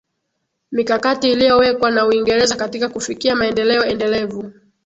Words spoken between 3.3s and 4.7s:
maendeleo endelevu